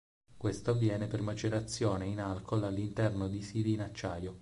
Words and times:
Questo 0.35 0.71
avviene 0.71 1.05
per 1.05 1.21
macerazione 1.21 2.07
in 2.07 2.19
alcool 2.19 2.63
all'interno 2.63 3.27
di 3.27 3.43
sili 3.43 3.73
in 3.73 3.81
acciaio. 3.81 4.39